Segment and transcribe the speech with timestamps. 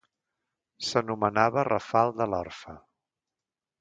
[0.87, 2.75] S'anomenava rafal de l'Orfe.